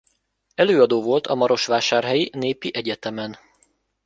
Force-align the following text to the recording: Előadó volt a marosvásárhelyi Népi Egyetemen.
Előadó 0.55 1.01
volt 1.03 1.27
a 1.27 1.35
marosvásárhelyi 1.35 2.29
Népi 2.33 2.69
Egyetemen. 2.75 3.37